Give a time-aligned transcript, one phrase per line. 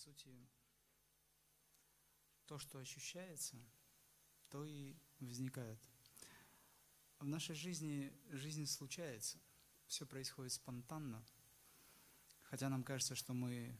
[0.00, 0.48] сути,
[2.46, 3.56] то, что ощущается,
[4.48, 5.78] то и возникает.
[7.18, 9.38] В нашей жизни жизнь случается,
[9.86, 11.22] все происходит спонтанно,
[12.42, 13.78] хотя нам кажется, что мы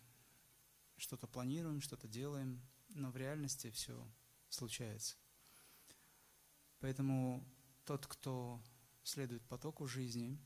[0.99, 2.61] что-то планируем, что-то делаем,
[2.91, 4.07] но в реальности все
[4.51, 5.17] случается.
[6.81, 7.43] Поэтому
[7.85, 8.63] тот, кто
[9.03, 10.39] следует потоку жизни,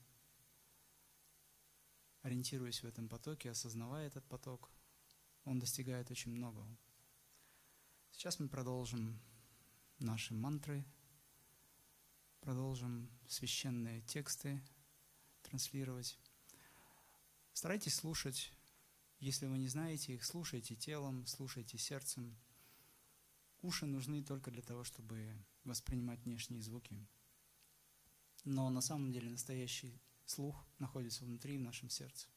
[2.22, 4.70] ориентируясь в этом потоке, осознавая этот поток,
[5.44, 6.66] он достигает очень многого.
[8.10, 9.20] Сейчас мы продолжим
[9.98, 10.84] наши мантры,
[12.40, 14.62] продолжим священные тексты
[15.42, 16.18] транслировать.
[17.52, 18.52] Старайтесь слушать.
[19.18, 22.36] Если вы не знаете их, слушайте телом, слушайте сердцем.
[23.62, 25.34] Уши нужны только для того, чтобы
[25.64, 26.98] воспринимать внешние звуки.
[28.44, 32.28] Но на самом деле настоящий слух находится внутри, в нашем сердце.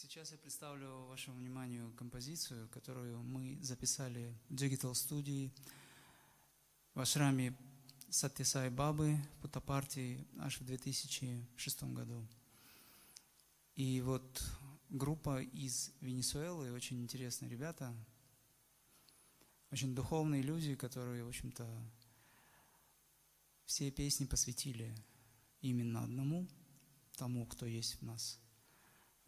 [0.00, 5.50] Сейчас я представлю вашему вниманию композицию, которую мы записали в Digital Studio
[6.94, 7.58] в ашраме
[8.08, 12.24] Саттисай Бабы Путапарти аж в 2006 году.
[13.74, 14.40] И вот
[14.88, 17.92] группа из Венесуэлы, очень интересные ребята,
[19.72, 21.66] очень духовные люди, которые, в общем-то,
[23.64, 24.94] все песни посвятили
[25.60, 26.46] именно одному,
[27.16, 28.38] тому, кто есть в нас–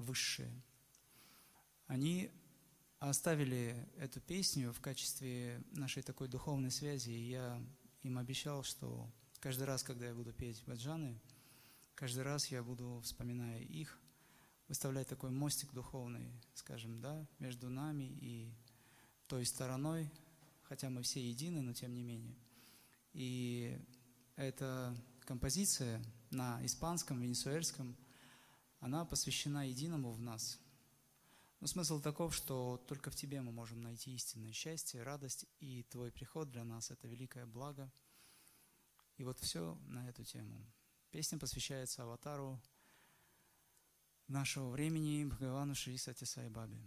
[0.01, 0.51] высшее.
[1.87, 2.31] Они
[2.99, 7.63] оставили эту песню в качестве нашей такой духовной связи, и я
[8.03, 9.11] им обещал, что
[9.41, 11.21] каждый раз, когда я буду петь баджаны,
[11.95, 13.99] каждый раз я буду, вспоминая их,
[14.69, 18.55] выставлять такой мостик духовный, скажем, да, между нами и
[19.27, 20.11] той стороной,
[20.63, 22.37] хотя мы все едины, но тем не менее.
[23.13, 23.79] И
[24.37, 27.97] эта композиция на испанском, венесуэльском–
[28.81, 30.59] она посвящена единому в нас.
[31.61, 36.11] Но смысл таков, что только в тебе мы можем найти истинное счастье, радость, и твой
[36.11, 37.93] приход для нас– это великое благо.
[39.19, 40.67] И вот все на эту тему.
[41.11, 42.59] Песня посвящается аватару
[44.29, 46.81] нашего времени Бхагавану Шри Сатисай Бабе.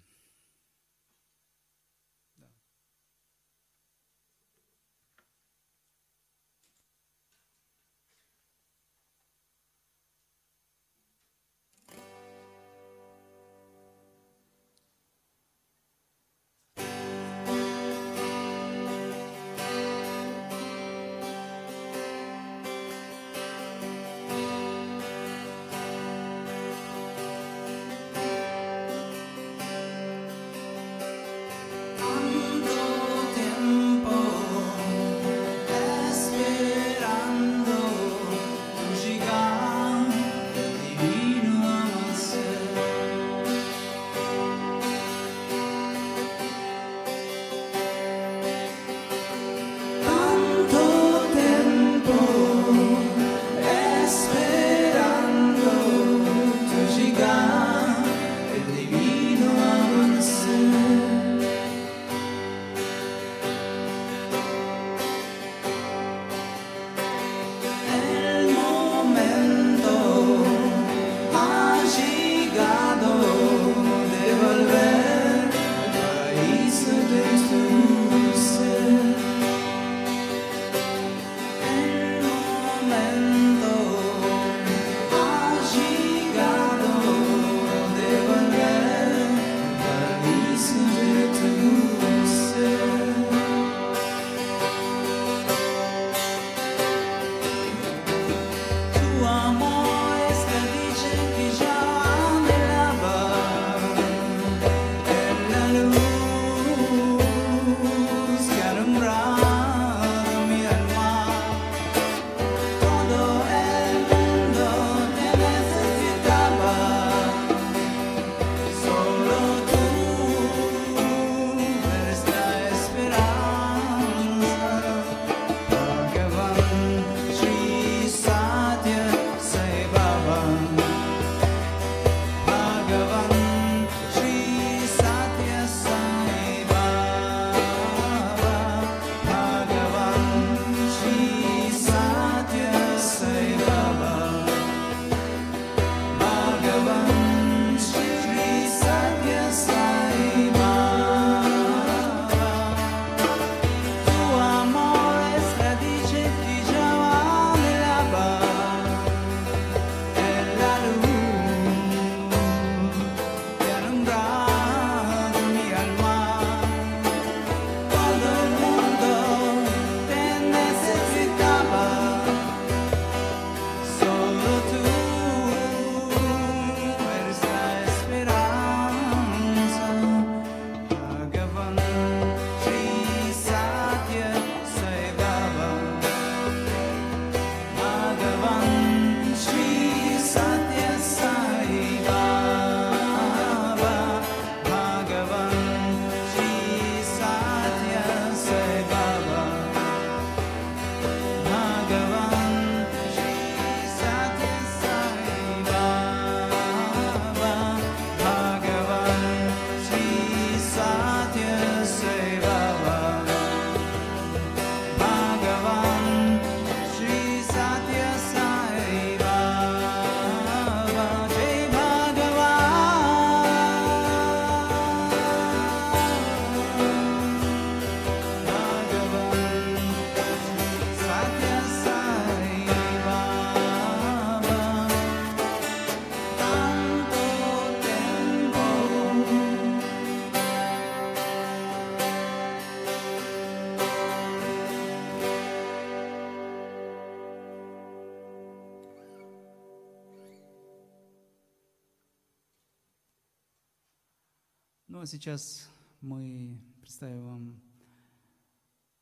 [255.04, 257.62] А сейчас мы представим вам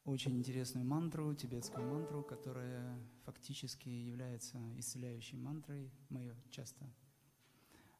[0.03, 5.91] очень интересную мантру, тибетскую мантру, которая фактически является исцеляющей мантрой.
[6.09, 6.91] Мы ее часто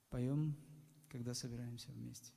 [0.10, 0.56] поем,
[1.10, 2.34] когда собираемся вместе.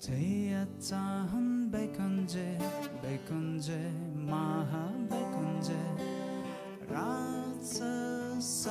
[0.00, 2.58] 제야짠 백건제
[3.02, 5.76] 백건제 마하 백건제
[6.88, 8.70] 라스산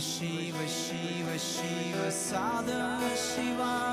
[0.00, 2.68] शिव शिव शिव Sadh
[3.24, 3.89] शिवा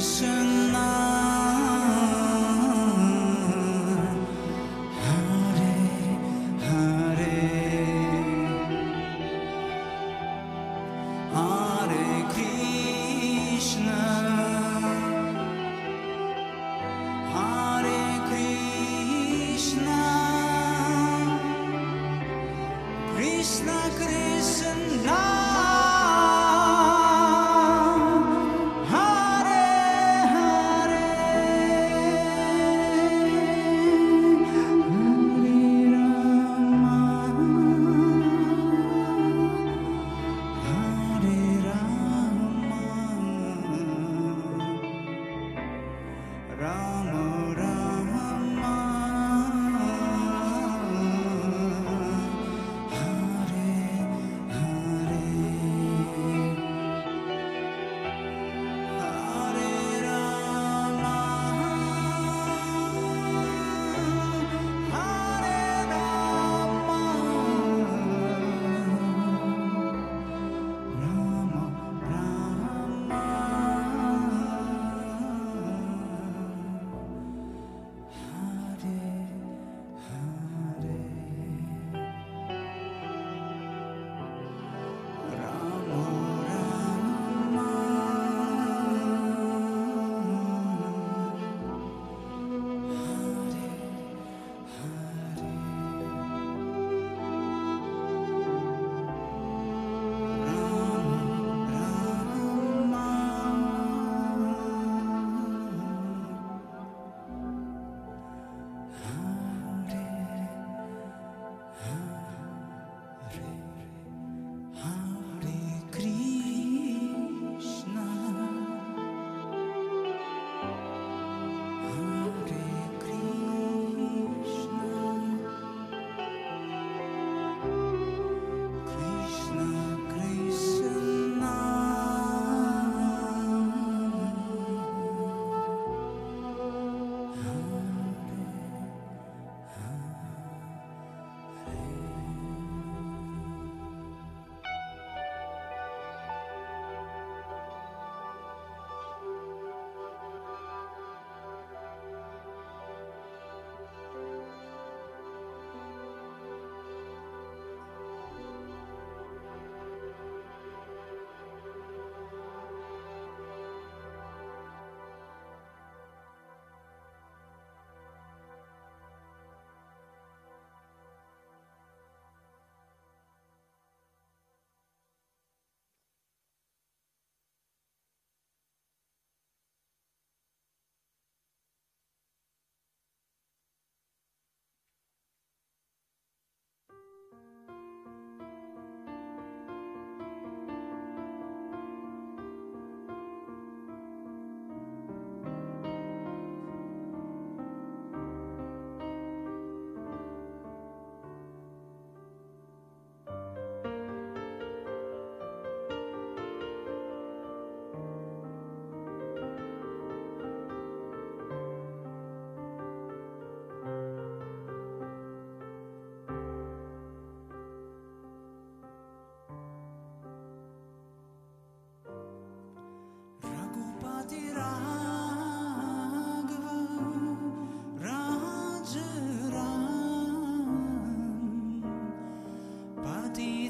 [0.00, 0.49] 一生。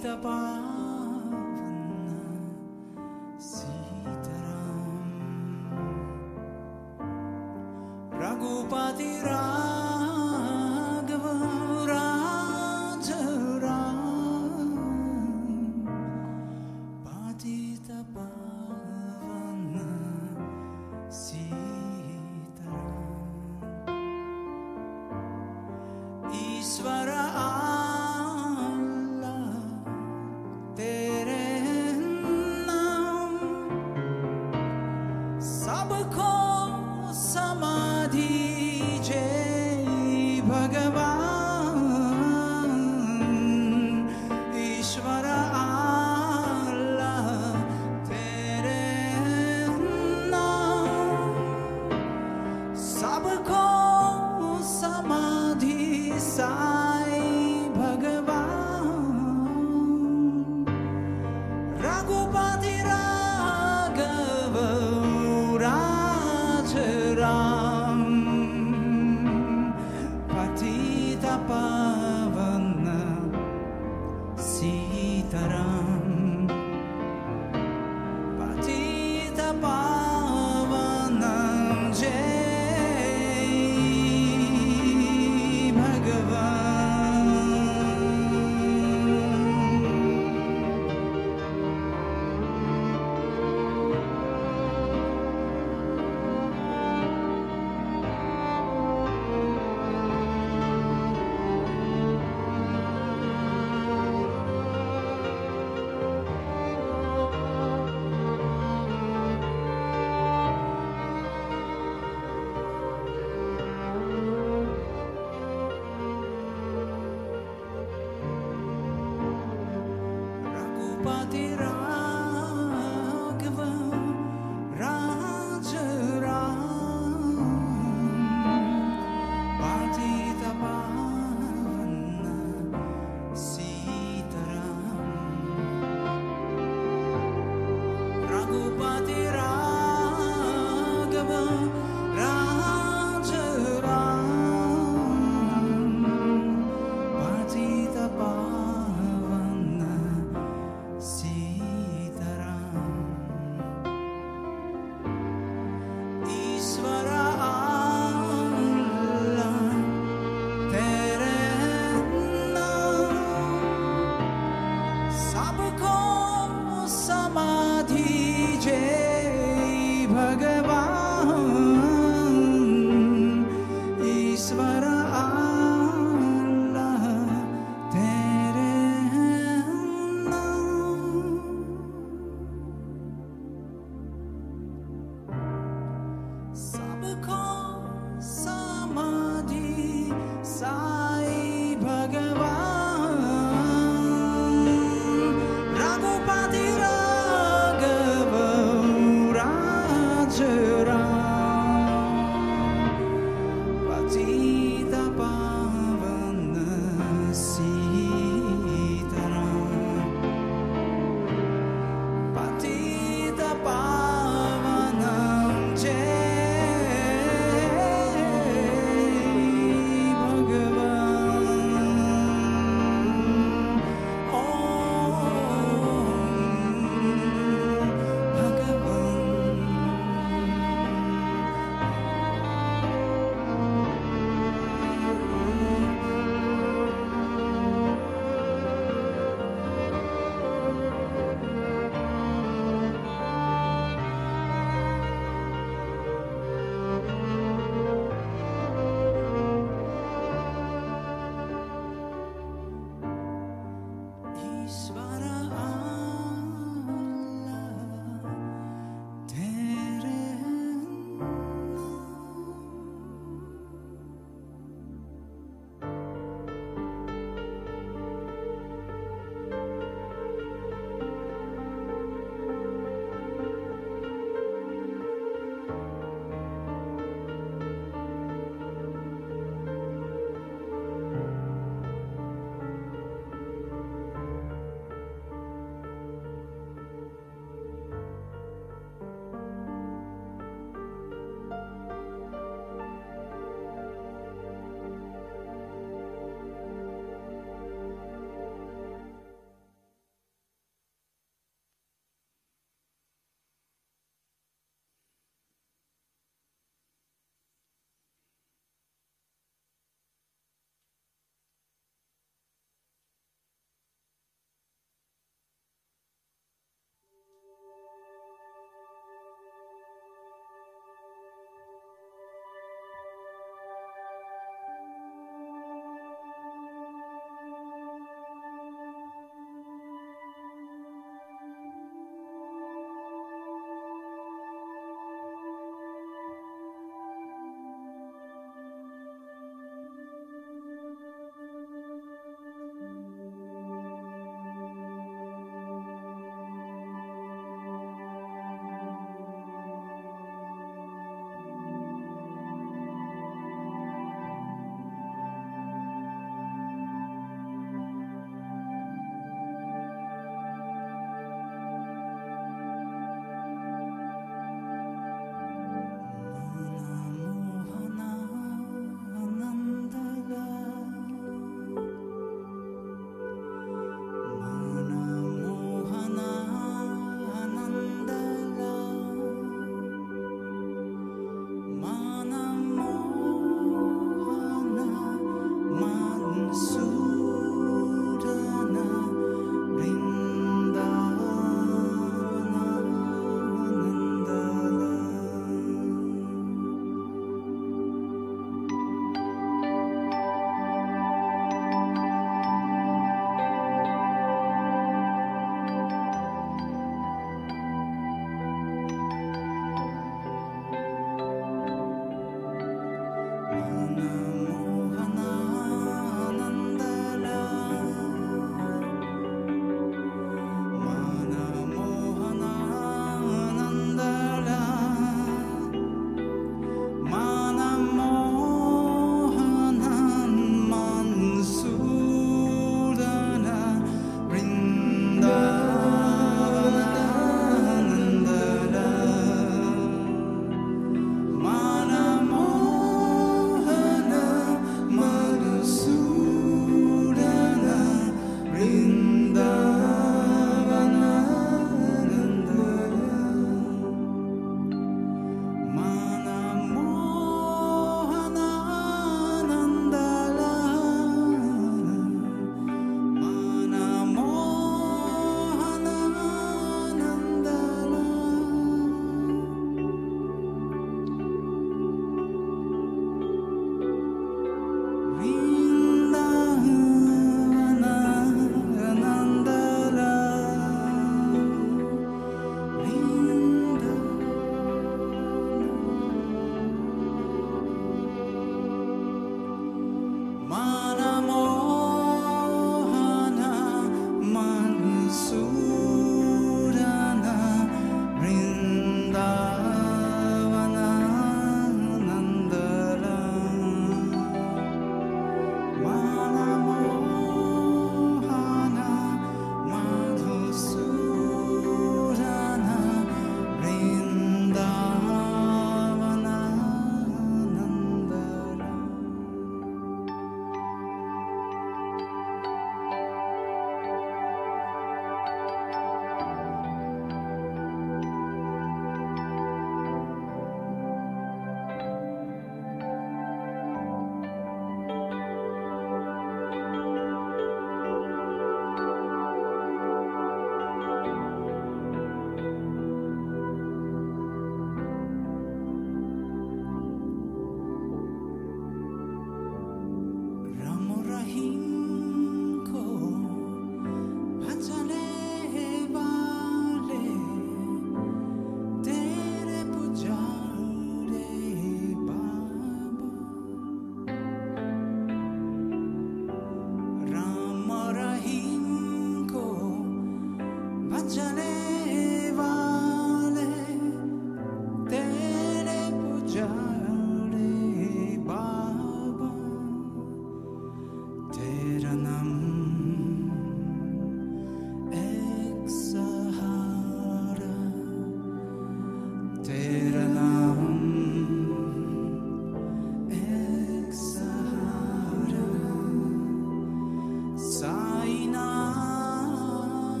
[0.00, 0.67] the bomb.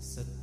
[0.00, 0.37] Sit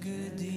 [0.00, 0.49] good deal.